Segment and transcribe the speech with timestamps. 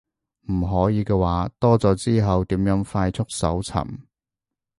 [0.51, 3.85] 唔可以嘅話，多咗之後點樣快速搜尋